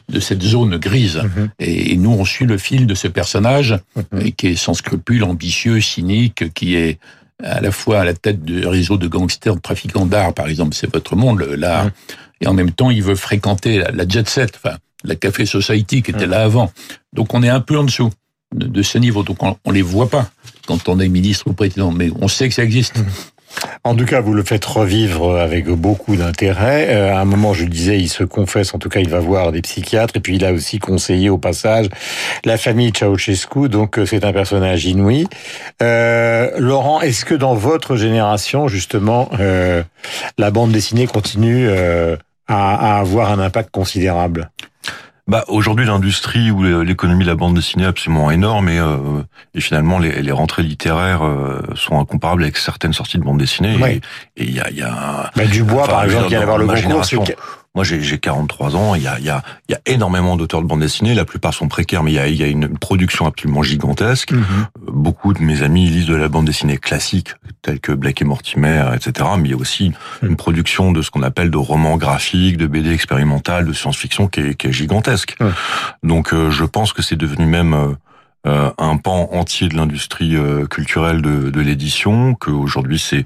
de 0.09 0.19
cette 0.19 0.41
zone 0.41 0.77
grise. 0.77 1.17
Mhm. 1.17 1.49
Et, 1.59 1.91
et 1.93 1.97
nous, 1.97 2.11
on 2.11 2.25
suit 2.25 2.45
le 2.47 2.57
fil 2.57 2.87
de 2.87 2.95
ce 2.95 3.07
personnage 3.07 3.77
Mhm. 3.95 4.21
et 4.25 4.31
qui 4.31 4.47
est 4.47 4.55
sans 4.55 4.73
scrupule, 4.73 5.23
ambitieux, 5.23 5.79
cynique, 5.79 6.51
qui 6.55 6.75
est 6.75 6.97
à 7.43 7.61
la 7.61 7.71
fois 7.71 7.99
à 8.01 8.05
la 8.05 8.13
tête 8.15 8.43
de 8.43 8.65
réseaux 8.65 8.97
de 8.97 9.07
gangsters, 9.07 9.55
de 9.55 9.61
trafiquants 9.61 10.05
d'art, 10.07 10.33
par 10.33 10.47
exemple, 10.47 10.73
c'est 10.73 10.91
votre 10.91 11.15
monde, 11.15 11.45
Mhm. 11.47 11.91
et 12.41 12.47
en 12.47 12.53
même 12.53 12.71
temps, 12.71 12.89
il 12.89 13.03
veut 13.03 13.15
fréquenter 13.15 13.77
la, 13.79 13.91
la 13.91 14.07
jet 14.07 14.27
set, 14.29 14.53
enfin, 14.63 14.77
la 15.03 15.15
café 15.15 15.45
society 15.45 16.01
qui 16.01 16.11
était 16.11 16.27
là 16.27 16.43
avant. 16.43 16.71
Donc, 17.13 17.33
on 17.33 17.43
est 17.43 17.49
un 17.49 17.61
peu 17.61 17.77
en 17.77 17.83
dessous 17.83 18.11
de, 18.55 18.67
de 18.67 18.81
ce 18.81 18.97
niveau. 18.97 19.23
Donc, 19.23 19.41
on, 19.43 19.57
on 19.65 19.71
les 19.71 19.81
voit 19.81 20.09
pas 20.09 20.29
quand 20.67 20.89
on 20.89 20.99
est 20.99 21.09
ministre 21.09 21.47
ou 21.47 21.53
président, 21.53 21.91
mais 21.91 22.09
on 22.21 22.27
sait 22.27 22.47
que 22.47 22.55
ça 22.55 22.63
existe. 22.63 23.03
En 23.83 23.95
tout 23.95 24.05
cas, 24.05 24.19
vous 24.19 24.33
le 24.33 24.43
faites 24.43 24.65
revivre 24.65 25.37
avec 25.37 25.67
beaucoup 25.67 26.15
d'intérêt. 26.15 26.87
Euh, 26.89 27.13
à 27.13 27.19
un 27.19 27.25
moment, 27.25 27.53
je 27.53 27.65
le 27.65 27.69
disais, 27.69 27.99
il 27.99 28.09
se 28.09 28.23
confesse, 28.23 28.73
en 28.73 28.79
tout 28.79 28.89
cas, 28.89 28.99
il 28.99 29.09
va 29.09 29.19
voir 29.19 29.51
des 29.51 29.61
psychiatres, 29.61 30.15
et 30.17 30.21
puis 30.21 30.37
il 30.37 30.45
a 30.45 30.51
aussi 30.51 30.79
conseillé 30.79 31.29
au 31.29 31.37
passage 31.37 31.89
la 32.45 32.57
famille 32.57 32.91
Ceausescu, 32.97 33.69
donc 33.69 33.99
euh, 33.99 34.07
c'est 34.07 34.25
un 34.25 34.33
personnage 34.33 34.85
inouï. 34.85 35.27
Euh, 35.83 36.49
Laurent, 36.57 37.01
est-ce 37.01 37.25
que 37.25 37.35
dans 37.35 37.53
votre 37.53 37.95
génération, 37.95 38.67
justement, 38.67 39.29
euh, 39.39 39.83
la 40.39 40.49
bande 40.49 40.71
dessinée 40.71 41.05
continue 41.05 41.69
à, 41.69 42.17
à 42.47 42.99
avoir 42.99 43.31
un 43.31 43.39
impact 43.39 43.69
considérable? 43.69 44.49
Bah 45.25 45.45
aujourd'hui 45.47 45.85
l'industrie 45.85 46.51
ou 46.51 46.63
l'économie 46.83 47.23
de 47.23 47.29
la 47.29 47.35
bande 47.35 47.53
dessinée 47.55 47.85
est 47.85 47.87
absolument 47.87 48.29
énorme 48.29 48.67
et, 48.67 48.77
euh, 48.77 48.97
et 49.55 49.61
finalement 49.61 49.97
les, 49.97 50.21
les 50.21 50.31
rentrées 50.33 50.63
littéraires 50.63 51.23
euh, 51.23 51.61
sont 51.75 51.97
incomparables 51.97 52.43
avec 52.43 52.57
certaines 52.57 52.91
sorties 52.91 53.17
de 53.19 53.23
bande 53.23 53.37
dessinée 53.37 53.77
Ouais. 53.81 54.01
et 54.35 54.43
il 54.43 54.51
y 54.53 54.59
a, 54.59 54.69
y 54.71 54.81
a 54.81 54.91
un- 54.91 55.29
bah, 55.35 55.45
Dubois, 55.45 55.83
Enfin, 55.83 55.91
par 55.93 56.03
exemple, 56.03 56.23
qui 56.25 56.29
vient 56.31 56.39
d'avoir 56.41 56.57
le 56.57 56.65
concours, 56.67 57.27
moi 57.75 57.83
j'ai 57.83 58.01
j'ai 58.01 58.19
43 58.19 58.75
ans, 58.75 58.95
il 58.95 59.01
y 59.03 59.07
a, 59.07 59.17
il 59.19 59.25
y, 59.25 59.29
a, 59.29 59.41
il 59.67 59.71
y 59.71 59.75
a 59.75 59.81
énormément 59.85 60.35
d'auteurs 60.35 60.61
de 60.61 60.67
bande 60.67 60.81
dessinée, 60.81 61.13
la 61.15 61.25
plupart 61.25 61.53
sont 61.53 61.67
précaires 61.67 62.03
mais 62.03 62.11
il 62.11 62.15
y 62.15 62.19
a, 62.19 62.27
il 62.27 62.35
y 62.35 62.43
a 62.43 62.47
une 62.47 62.77
production 62.77 63.25
absolument 63.25 63.63
gigantesque. 63.63 64.31
Mhm. 64.31 64.41
Euh, 64.41 64.91
Beaucoup 64.91 65.33
de 65.33 65.41
mes 65.41 65.61
amis 65.63 65.87
lisent 65.89 66.05
de 66.07 66.15
la 66.15 66.27
bande 66.29 66.45
dessinée 66.45 66.77
classique, 66.77 67.33
telle 67.61 67.79
que 67.79 67.91
Black 67.91 68.21
et 68.21 68.25
Mortimer, 68.25 68.85
etc. 68.95 69.27
Mais 69.37 69.49
il 69.49 69.51
y 69.51 69.55
a 69.55 69.57
aussi 69.57 69.91
Mm. 70.21 70.27
une 70.27 70.35
production 70.35 70.91
de 70.91 71.01
ce 71.01 71.09
qu'on 71.11 71.23
appelle 71.23 71.49
de 71.51 71.57
romans 71.57 71.97
graphiques, 71.97 72.57
de 72.57 72.67
BD 72.67 72.91
expérimentales, 72.93 73.65
de 73.65 73.73
science-fiction 73.73 74.27
qui 74.27 74.39
est, 74.41 74.55
qui 74.55 74.67
est 74.67 74.71
gigantesque. 74.71 75.35
Mm. 75.39 76.07
Donc 76.07 76.33
euh, 76.33 76.51
je 76.51 76.63
pense 76.65 76.93
que 76.93 77.01
c'est 77.01 77.15
devenu 77.15 77.45
même 77.45 77.73
euh, 77.73 77.87
euh, 78.47 78.69
un 78.77 78.97
pan 78.97 79.29
entier 79.31 79.67
de 79.67 79.75
l'industrie 79.75 80.35
euh, 80.35 80.65
culturelle 80.67 81.21
de, 81.21 81.49
de 81.49 81.59
l'édition, 81.61 82.35
qu'aujourd'hui 82.35 82.99
c'est 82.99 83.25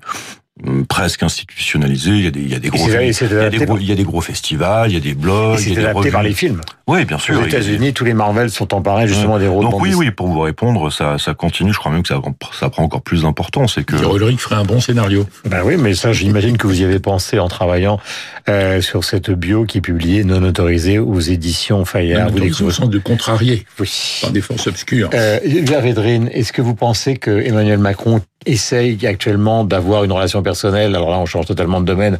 presque 0.89 1.23
institutionnalisé. 1.23 2.09
Il 2.11 2.23
y 2.23 2.27
a 2.27 2.31
des, 2.31 2.39
il 2.41 2.49
y 2.51 2.55
a 2.55 2.59
des 2.59 2.69
gros, 2.69 2.87
il 2.87 2.93
y 2.93 2.95
a 2.95 3.49
des 3.49 3.57
gros, 3.57 3.65
par, 3.75 3.81
il 3.81 3.87
y 3.87 3.91
a 3.91 3.95
des 3.95 4.03
gros 4.03 4.21
festivals, 4.21 4.89
il 4.91 4.93
y 4.95 4.97
a 4.97 4.99
des 4.99 5.13
blogs, 5.13 5.59
il 5.59 5.63
c'est 5.63 5.69
y 5.69 5.73
a 5.73 5.75
des 5.75 5.85
adapté 5.85 6.11
par 6.11 6.23
les 6.23 6.33
films. 6.33 6.61
Oui, 6.87 7.03
bien 7.05 7.17
sûr. 7.19 7.39
Aux 7.39 7.45
États-Unis, 7.45 7.93
tous 7.93 8.05
les 8.05 8.13
Marvel 8.13 8.49
sont 8.49 8.73
emparés 8.73 9.07
justement 9.07 9.37
des 9.39 9.47
rôles 9.47 9.65
de 9.65 9.71
donc 9.71 9.81
oui, 9.81 9.93
oui, 9.93 10.09
pour 10.11 10.27
vous 10.27 10.39
répondre, 10.39 10.89
ça, 10.91 11.17
ça 11.17 11.33
continue. 11.33 11.73
Je 11.73 11.77
crois 11.79 11.91
même 11.91 12.01
que 12.01 12.07
ça, 12.07 12.21
ça 12.57 12.69
prend 12.69 12.83
encore 12.83 13.01
plus 13.01 13.23
d'importance. 13.23 13.75
C'est 13.75 13.83
que 13.83 13.95
Ulrich 13.95 14.39
ferait 14.39 14.55
un 14.55 14.63
bon 14.63 14.79
scénario. 14.79 15.25
Ben 15.45 15.61
oui, 15.65 15.75
mais 15.77 15.93
ça, 15.93 16.13
j'imagine 16.13 16.57
que 16.57 16.65
vous 16.65 16.79
y 16.81 16.85
avez 16.85 16.99
pensé 16.99 17.39
en 17.39 17.49
travaillant 17.49 17.99
euh, 18.47 18.81
sur 18.81 19.03
cette 19.03 19.29
bio 19.31 19.65
qui 19.65 19.79
est 19.79 19.81
publiée 19.81 20.23
non 20.23 20.41
autorisée 20.43 20.97
aux 20.97 21.19
éditions 21.19 21.83
Fayard. 21.83 22.29
Vous 22.29 22.37
Dans 22.39 22.43
le 22.45 22.49
découvrez- 22.49 22.73
sens 22.73 22.89
de 22.89 22.99
contrarier 22.99 23.65
Oui. 23.79 24.19
par 24.21 24.31
des 24.31 24.41
forces 24.41 24.67
obscures. 24.67 25.09
Euh, 25.13 25.39
Védrine, 25.81 26.29
est-ce 26.31 26.53
que 26.53 26.61
vous 26.61 26.73
pensez 26.75 27.17
que 27.17 27.31
Emmanuel 27.41 27.79
Macron 27.79 28.21
essaye 28.47 29.05
actuellement 29.05 29.63
d'avoir 29.63 30.03
une 30.03 30.11
relation 30.11 30.41
personnelle, 30.41 30.95
alors 30.95 31.11
là 31.11 31.19
on 31.19 31.25
change 31.25 31.45
totalement 31.45 31.79
de 31.81 31.85
domaine, 31.85 32.17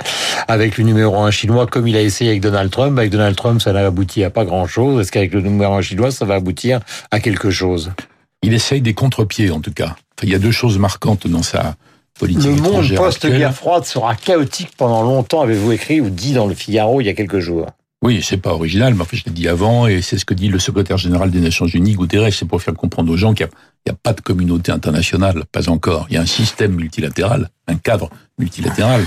avec 0.47 0.77
le 0.77 0.83
numéro 0.83 1.17
un 1.17 1.31
chinois, 1.31 1.65
comme 1.67 1.87
il 1.87 1.95
a 1.95 2.01
essayé 2.01 2.31
avec 2.31 2.41
Donald 2.41 2.69
Trump. 2.69 2.97
Avec 2.97 3.11
Donald 3.11 3.35
Trump, 3.35 3.61
ça 3.61 3.73
n'a 3.73 3.85
abouti 3.85 4.23
à 4.23 4.29
pas 4.29 4.45
grand-chose. 4.45 5.01
Est-ce 5.01 5.11
qu'avec 5.11 5.33
le 5.33 5.41
numéro 5.41 5.73
un 5.73 5.81
chinois, 5.81 6.11
ça 6.11 6.25
va 6.25 6.35
aboutir 6.35 6.79
à 7.11 7.19
quelque 7.19 7.49
chose? 7.49 7.91
Il 8.43 8.53
essaye 8.53 8.81
des 8.81 8.93
contre-pieds, 8.93 9.51
en 9.51 9.61
tout 9.61 9.73
cas. 9.73 9.95
Enfin, 10.17 10.23
il 10.23 10.29
y 10.29 10.35
a 10.35 10.39
deux 10.39 10.51
choses 10.51 10.77
marquantes 10.77 11.27
dans 11.27 11.43
sa 11.43 11.75
politique 12.19 12.45
Le 12.45 12.55
monde 12.55 12.95
post-guerre 12.95 13.53
froide 13.53 13.85
sera 13.85 14.15
chaotique 14.15 14.71
pendant 14.77 15.03
longtemps, 15.03 15.41
avez-vous 15.41 15.71
écrit 15.71 16.01
ou 16.01 16.09
dit 16.09 16.33
dans 16.33 16.47
le 16.47 16.55
Figaro 16.55 17.01
il 17.01 17.05
y 17.05 17.09
a 17.09 17.13
quelques 17.13 17.39
jours? 17.39 17.67
Oui, 18.03 18.21
c'est 18.23 18.37
pas 18.37 18.53
original, 18.53 18.93
mais 18.93 19.01
enfin, 19.01 19.17
je 19.17 19.23
l'ai 19.25 19.31
dit 19.31 19.47
avant, 19.47 19.87
et 19.87 20.03
c'est 20.03 20.19
ce 20.19 20.25
que 20.25 20.35
dit 20.35 20.49
le 20.49 20.59
secrétaire 20.59 20.97
général 20.97 21.31
des 21.31 21.39
Nations 21.39 21.65
Unies, 21.65 21.93
Guterres, 21.93 22.31
c'est 22.31 22.47
pour 22.47 22.61
faire 22.61 22.75
comprendre 22.75 23.11
aux 23.11 23.17
gens 23.17 23.33
qu'il 23.33 23.47
n'y 23.87 23.95
a, 23.95 23.99
pas 24.01 24.13
de 24.13 24.21
communauté 24.21 24.71
internationale, 24.71 25.43
pas 25.51 25.69
encore. 25.69 26.07
Il 26.09 26.15
y 26.15 26.17
a 26.17 26.21
un 26.21 26.25
système 26.25 26.75
multilatéral, 26.75 27.49
un 27.67 27.75
cadre 27.75 28.09
multilatéral. 28.37 29.05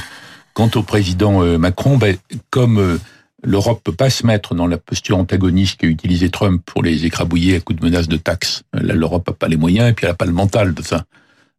Quant 0.55 0.71
au 0.75 0.83
président 0.83 1.43
euh, 1.43 1.59
Macron, 1.59 1.97
ben, 1.97 2.17
comme 2.51 2.79
euh, 2.79 2.99
l'Europe 3.43 3.83
peut 3.85 3.93
pas 3.93 4.11
se 4.11 4.27
mettre 4.27 4.55
dans 4.55 4.67
la 4.67 4.79
posture 4.79 5.19
antagoniste 5.19 5.81
qu'a 5.81 5.87
utilisé 5.87 6.31
Trump 6.31 6.63
pour 6.67 6.83
les 6.83 7.07
écrabouiller 7.07 7.57
à 7.57 7.61
coups 7.61 7.81
de 7.81 7.85
menaces 7.85 8.09
de 8.09 8.17
taxes, 8.17 8.63
euh, 8.75 8.81
là, 8.83 8.95
l'Europe 8.95 9.29
n'a 9.29 9.35
pas 9.35 9.49
les 9.49 9.57
moyens, 9.57 9.91
et 9.91 9.93
puis 9.93 10.07
elle 10.07 10.13
n'a 10.13 10.17
pas 10.17 10.27
le 10.27 10.33
mental 10.33 10.75
de 10.75 10.83
ça. 10.83 11.05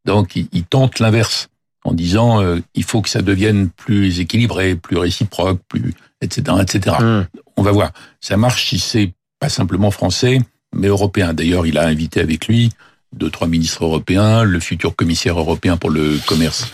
Donc, 0.05 0.35
il, 0.35 0.47
il 0.51 0.63
tente 0.63 0.99
l'inverse, 0.99 1.49
en 1.83 1.93
disant, 1.93 2.41
euh, 2.41 2.59
il 2.75 2.83
faut 2.83 3.01
que 3.01 3.09
ça 3.09 3.21
devienne 3.21 3.69
plus 3.69 4.19
équilibré, 4.19 4.75
plus 4.75 4.97
réciproque, 4.97 5.59
plus, 5.67 5.93
etc., 6.21 6.57
etc 6.61 6.95
Hmm. 6.99 7.23
on 7.57 7.63
va 7.63 7.71
voir. 7.71 7.91
Ça 8.19 8.37
marche 8.37 8.69
si 8.69 8.79
c'est 8.79 9.13
pas 9.39 9.49
simplement 9.49 9.91
français, 9.91 10.39
mais 10.75 10.87
européen. 10.87 11.33
D'ailleurs, 11.33 11.65
il 11.65 11.77
a 11.77 11.87
invité 11.87 12.21
avec 12.21 12.47
lui 12.47 12.71
deux, 13.13 13.29
trois 13.29 13.47
ministres 13.47 13.83
européens, 13.83 14.43
le 14.43 14.59
futur 14.59 14.95
commissaire 14.95 15.37
européen 15.37 15.77
pour 15.77 15.89
le 15.89 16.19
commerce 16.25 16.67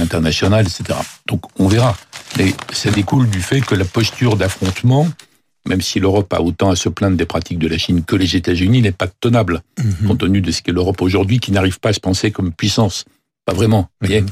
international, 0.00 0.66
etc. 0.66 0.98
Donc, 1.26 1.42
on 1.58 1.68
verra. 1.68 1.96
Mais 2.36 2.52
ça 2.72 2.90
découle 2.90 3.28
du 3.30 3.40
fait 3.40 3.60
que 3.60 3.74
la 3.74 3.84
posture 3.84 4.36
d'affrontement, 4.36 5.08
même 5.66 5.80
si 5.80 6.00
l'Europe 6.00 6.32
a 6.32 6.42
autant 6.42 6.70
à 6.70 6.76
se 6.76 6.88
plaindre 6.88 7.16
des 7.16 7.26
pratiques 7.26 7.58
de 7.58 7.68
la 7.68 7.78
Chine 7.78 8.02
que 8.04 8.16
les 8.16 8.36
États-Unis, 8.36 8.82
n'est 8.82 8.92
pas 8.92 9.06
tenable, 9.06 9.62
compte 10.06 10.18
tenu 10.18 10.40
de 10.40 10.50
ce 10.50 10.62
qu'est 10.62 10.72
l'Europe 10.72 11.00
aujourd'hui, 11.00 11.38
qui 11.38 11.52
n'arrive 11.52 11.78
pas 11.78 11.90
à 11.90 11.92
se 11.92 12.00
penser 12.00 12.30
comme 12.30 12.52
puissance. 12.52 13.04
Pas 13.46 13.54
vraiment. 13.54 13.88
Voyez 14.00 14.24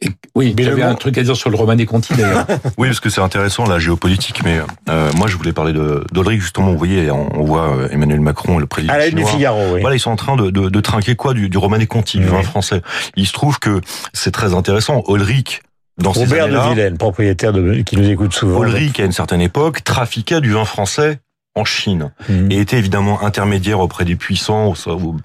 Et- 0.00 0.10
oui, 0.34 0.54
Mais 0.56 0.62
j'avais 0.62 0.82
un 0.82 0.94
truc 0.94 1.18
à 1.18 1.22
dire 1.22 1.34
sur 1.36 1.50
le 1.50 1.56
Romanée 1.56 1.84
Conti 1.86 2.14
d'ailleurs. 2.14 2.46
Oui, 2.78 2.88
parce 2.88 3.00
que 3.00 3.10
c'est 3.10 3.20
intéressant 3.20 3.66
la 3.66 3.78
géopolitique, 3.80 4.42
mais 4.44 4.60
euh, 4.88 5.10
moi 5.16 5.26
je 5.26 5.36
voulais 5.36 5.52
parler 5.52 5.72
de 5.72 6.04
justement. 6.38 6.70
Vous 6.70 6.78
voyez, 6.78 7.10
on, 7.10 7.28
on 7.40 7.44
voit 7.44 7.74
euh, 7.76 7.88
Emmanuel 7.90 8.20
Macron, 8.20 8.58
le 8.58 8.66
président 8.66 8.92
À 8.94 8.98
la 8.98 9.06
une 9.06 9.14
du 9.16 9.22
chinois. 9.22 9.32
Figaro, 9.32 9.60
oui. 9.74 9.80
Voilà, 9.80 9.96
ils 9.96 10.00
sont 10.00 10.10
en 10.10 10.16
train 10.16 10.36
de, 10.36 10.50
de, 10.50 10.68
de 10.68 10.80
trinquer 10.80 11.16
quoi 11.16 11.34
du, 11.34 11.48
du 11.48 11.58
Romanée 11.58 11.86
Conti, 11.86 12.18
du 12.18 12.26
vin 12.26 12.42
français? 12.42 12.82
Il 13.16 13.26
se 13.26 13.32
trouve 13.32 13.58
que 13.58 13.80
c'est 14.12 14.30
très 14.30 14.54
intéressant. 14.54 15.02
Ulrich, 15.08 15.62
dans 16.00 16.12
ces 16.14 16.20
Robert 16.20 16.48
de 16.48 16.68
Vilaine, 16.70 16.96
propriétaire 16.98 17.52
de, 17.52 17.80
qui 17.80 17.96
nous 17.96 18.08
écoute 18.08 18.32
souvent. 18.34 18.62
Ulrich 18.62 19.00
à 19.00 19.04
une 19.04 19.12
certaine 19.12 19.40
époque 19.40 19.82
trafiquait 19.82 20.40
du 20.40 20.52
vin 20.52 20.64
français 20.64 21.18
en 21.58 21.64
Chine 21.64 22.10
Mhm. 22.28 22.50
et 22.52 22.58
était 22.58 22.78
évidemment 22.78 23.22
intermédiaire 23.22 23.80
auprès 23.80 24.04
des 24.04 24.16
puissants, 24.16 24.74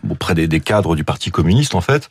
auprès 0.09 0.33
des, 0.35 0.47
des 0.47 0.59
cadres 0.59 0.95
du 0.95 1.03
Parti 1.03 1.31
communiste 1.31 1.75
en 1.75 1.81
fait, 1.81 2.09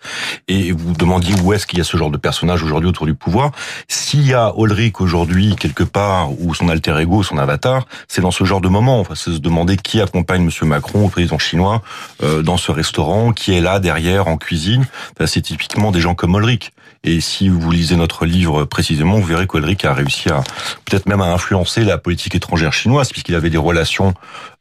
et 0.48 0.72
vous 0.72 0.92
demandiez 0.94 1.34
où 1.42 1.52
est-ce 1.52 1.66
qu'il 1.66 1.78
y 1.78 1.82
a 1.82 1.84
ce 1.84 1.96
genre 1.96 2.10
de 2.10 2.16
personnage 2.16 2.62
aujourd'hui 2.62 2.88
autour 2.88 3.06
du 3.06 3.14
pouvoir. 3.14 3.50
S'il 3.88 4.26
y 4.26 4.34
a 4.34 4.52
Ulrich 4.56 5.00
aujourd'hui 5.00 5.56
quelque 5.56 5.84
part 5.84 6.30
ou 6.40 6.54
son 6.54 6.68
alter 6.68 6.94
ego, 7.00 7.22
son 7.22 7.38
avatar, 7.38 7.86
c'est 8.08 8.20
dans 8.22 8.30
ce 8.30 8.44
genre 8.44 8.60
de 8.60 8.68
moment. 8.68 9.00
Enfin, 9.00 9.14
c'est 9.14 9.32
se 9.32 9.38
demander 9.38 9.76
qui 9.76 10.00
accompagne 10.00 10.42
Monsieur 10.44 10.66
Macron, 10.66 11.04
le 11.04 11.08
président 11.10 11.38
chinois, 11.38 11.82
euh, 12.22 12.42
dans 12.42 12.56
ce 12.56 12.70
restaurant, 12.72 13.32
qui 13.32 13.54
est 13.54 13.60
là 13.60 13.80
derrière 13.80 14.28
en 14.28 14.36
cuisine. 14.36 14.86
Enfin, 15.16 15.26
c'est 15.26 15.40
typiquement 15.42 15.90
des 15.90 16.00
gens 16.00 16.14
comme 16.14 16.34
Ulrich. 16.36 16.72
Et 17.04 17.20
si 17.20 17.48
vous 17.48 17.70
lisez 17.70 17.96
notre 17.96 18.26
livre 18.26 18.64
précisément, 18.64 19.16
vous 19.18 19.24
verrez 19.26 19.46
qu'Ulrich 19.48 19.84
a 19.84 19.92
réussi 19.92 20.28
à 20.28 20.44
peut-être 20.84 21.06
même 21.06 21.20
à 21.20 21.32
influencer 21.32 21.82
la 21.84 21.98
politique 21.98 22.34
étrangère 22.36 22.72
chinoise, 22.72 23.10
puisqu'il 23.10 23.34
avait 23.34 23.50
des 23.50 23.58
relations, 23.58 24.14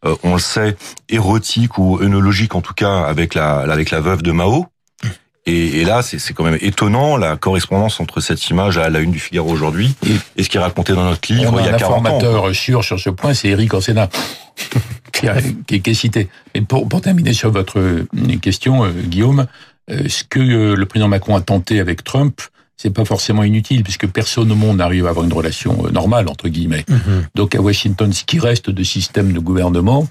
euh, 0.05 0.15
on 0.23 0.33
le 0.33 0.39
sait, 0.39 0.75
érotiques 1.09 1.77
ou 1.77 1.99
œnologiques 2.01 2.55
en 2.55 2.61
tout 2.61 2.73
cas 2.73 3.01
avec 3.03 3.35
la 3.35 3.59
avec 3.59 3.91
la 3.91 3.99
veuve 3.99 4.23
de 4.23 4.31
Mao. 4.31 4.65
Et, 5.47 5.81
et 5.81 5.85
là, 5.85 6.01
c'est 6.03 6.19
c'est 6.19 6.33
quand 6.33 6.43
même 6.43 6.57
étonnant 6.61 7.17
la 7.17 7.35
correspondance 7.35 7.99
entre 7.99 8.21
cette 8.21 8.47
image 8.49 8.77
à 8.77 8.89
la 8.89 8.99
une 8.99 9.11
du 9.11 9.19
Figaro 9.19 9.49
aujourd'hui 9.49 9.95
Et- 10.07 10.15
et 10.37 10.43
ce 10.43 10.49
qui 10.49 10.57
est 10.57 10.59
raconté 10.59 10.93
dans 10.93 11.03
notre 11.03 11.31
livre 11.33 11.59
il 11.59 11.65
y 11.65 11.69
un 11.69 11.73
a 11.73 11.77
40 11.79 11.91
ans. 11.93 11.99
informateur 11.99 12.55
sûr 12.55 12.83
sur 12.83 12.99
ce 12.99 13.09
point, 13.11 13.33
c'est 13.33 13.49
Eric 13.49 13.73
Ansena, 13.73 14.07
qui, 15.13 15.27
qui 15.67 15.75
est- 15.75 15.79
qui 15.79 15.89
est 15.89 15.93
cité. 15.95 16.29
Mais 16.53 16.61
pour, 16.61 16.87
pour 16.87 17.01
terminer 17.01 17.33
sur 17.33 17.51
votre 17.51 17.79
euh, 17.79 18.07
question, 18.41 18.83
euh, 18.85 18.91
Guillaume, 18.91 19.47
ce 19.89 20.23
que 20.23 20.39
euh, 20.39 20.75
le 20.75 20.85
président 20.85 21.07
Macron 21.07 21.35
a 21.35 21.41
tenté 21.41 21.79
avec 21.79 22.03
Trump, 22.03 22.41
c'est 22.77 22.89
pas 22.89 23.05
forcément 23.05 23.43
inutile, 23.43 23.83
puisque 23.83 24.07
personne 24.07 24.51
au 24.51 24.55
monde 24.55 24.77
n'arrive 24.77 25.05
à 25.05 25.09
avoir 25.09 25.25
une 25.25 25.33
relation 25.33 25.85
euh, 25.85 25.91
normale, 25.91 26.27
entre 26.27 26.49
guillemets. 26.49 26.85
Mhm. 26.89 27.27
Donc 27.35 27.53
à 27.53 27.61
Washington, 27.61 28.11
ce 28.11 28.23
qui 28.23 28.39
reste 28.39 28.69
de 28.69 28.83
système 28.83 29.33
de 29.33 29.39
gouvernement, 29.39 30.07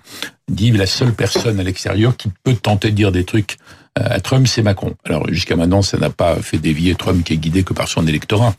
dit 0.49 0.71
la 0.71 0.87
seule 0.87 1.13
personne 1.13 1.59
à 1.59 1.65
l'extérieur 1.65 2.17
qui 2.17 2.31
peut 2.45 2.55
tenter 2.55 2.91
de 2.91 2.97
dire 2.97 3.11
des 3.11 3.25
trucs 3.25 3.57
euh, 3.99 4.05
à 4.09 4.21
Trump, 4.21 4.47
c'est 4.47 4.63
Macron. 4.63 4.95
Alors 5.05 5.27
jusqu'à 5.31 5.57
maintenant, 5.57 5.83
ça 5.83 5.99
n'a 5.99 6.11
pas 6.11 6.37
fait 6.37 6.59
dévier 6.59 6.95
Trump 6.95 7.25
qui 7.25 7.33
est 7.33 7.39
guidé 7.39 7.65
que 7.65 7.73
par 7.73 7.89
son 7.89 8.07
électorat. 8.07 8.55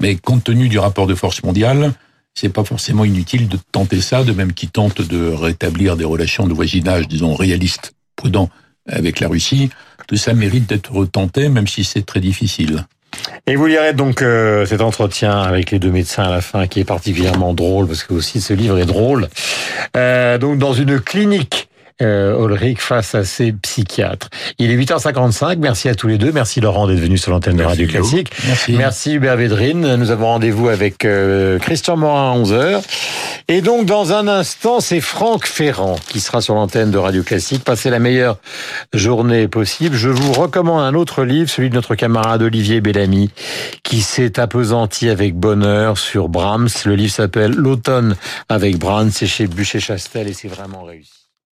Mais 0.00 0.16
compte 0.16 0.44
tenu 0.44 0.68
du 0.68 0.78
rapport 0.78 1.06
de 1.06 1.14
force 1.14 1.42
mondiale, 1.42 1.92
c'est 2.34 2.48
pas 2.50 2.64
forcément 2.64 3.04
inutile 3.04 3.48
de 3.48 3.58
tenter 3.72 4.00
ça, 4.00 4.24
de 4.24 4.32
même 4.32 4.52
qu'il 4.52 4.70
tente 4.70 5.00
de 5.00 5.28
rétablir 5.28 5.96
des 5.96 6.04
relations 6.04 6.46
de 6.46 6.52
voisinage, 6.52 7.06
disons, 7.08 7.34
réalistes, 7.34 7.94
prudents 8.16 8.50
avec 8.86 9.20
la 9.20 9.28
Russie. 9.28 9.70
Tout 10.06 10.16
ça 10.16 10.34
mérite 10.34 10.68
d'être 10.68 11.04
tenté, 11.06 11.48
même 11.48 11.66
si 11.66 11.84
c'est 11.84 12.04
très 12.04 12.20
difficile. 12.20 12.84
Et 13.46 13.56
vous 13.56 13.66
lirez 13.66 13.92
donc 13.92 14.22
euh, 14.22 14.66
cet 14.66 14.80
entretien 14.80 15.40
avec 15.40 15.70
les 15.70 15.78
deux 15.78 15.90
médecins 15.90 16.24
à 16.24 16.30
la 16.30 16.40
fin, 16.40 16.66
qui 16.66 16.80
est 16.80 16.84
particulièrement 16.84 17.54
drôle, 17.54 17.86
parce 17.86 18.02
que 18.04 18.14
aussi 18.14 18.40
ce 18.40 18.54
livre 18.54 18.78
est 18.78 18.86
drôle. 18.86 19.28
Euh, 19.96 20.38
donc 20.38 20.58
dans 20.58 20.72
une 20.72 21.00
clinique, 21.00 21.68
euh, 22.02 22.44
Ulrich 22.44 22.80
face 22.80 23.14
à 23.14 23.24
ses 23.24 23.52
psychiatres. 23.52 24.28
Il 24.58 24.70
est 24.70 24.76
8h55, 24.76 25.58
merci 25.58 25.88
à 25.88 25.94
tous 25.94 26.08
les 26.08 26.18
deux, 26.18 26.32
merci 26.32 26.60
Laurent 26.60 26.86
d'être 26.86 26.98
venu 26.98 27.18
sur 27.18 27.30
l'antenne 27.30 27.56
de 27.56 27.62
Radio. 27.62 27.86
Classique. 27.86 28.30
Merci. 28.46 28.72
Merci 28.72 29.12
Hubert 29.14 29.36
Védrine. 29.36 29.96
Nous 29.96 30.10
avons 30.10 30.26
rendez-vous 30.26 30.68
avec 30.68 31.04
euh, 31.04 31.58
Christian 31.58 31.96
Morin 31.96 32.32
à 32.32 32.36
11h. 32.36 32.82
Et 33.48 33.60
donc, 33.60 33.86
dans 33.86 34.12
un 34.12 34.26
instant, 34.26 34.80
c'est 34.80 35.00
Franck 35.00 35.46
Ferrand 35.46 35.96
qui 36.08 36.20
sera 36.20 36.40
sur 36.40 36.54
l'antenne 36.54 36.90
de 36.90 36.98
Radio 36.98 37.22
Classique. 37.22 37.62
Passez 37.62 37.90
la 37.90 37.98
meilleure 37.98 38.38
journée 38.92 39.48
possible. 39.48 39.96
Je 39.96 40.08
vous 40.08 40.32
recommande 40.32 40.80
un 40.80 40.94
autre 40.94 41.24
livre, 41.24 41.50
celui 41.50 41.70
de 41.70 41.74
notre 41.74 41.94
camarade 41.94 42.42
Olivier 42.42 42.80
Bellamy, 42.80 43.30
qui 43.82 44.00
s'est 44.00 44.40
appesanti 44.40 45.10
avec 45.10 45.34
bonheur 45.34 45.98
sur 45.98 46.28
Brahms. 46.28 46.68
Le 46.86 46.94
livre 46.94 47.12
s'appelle 47.12 47.52
L'automne 47.52 48.16
avec 48.48 48.78
Brahms. 48.78 49.10
C'est 49.12 49.26
chez 49.26 49.46
Bûcher-Chastel 49.46 50.28
et 50.28 50.32
c'est 50.32 50.48
vraiment 50.48 50.82
réussi. 50.82 51.23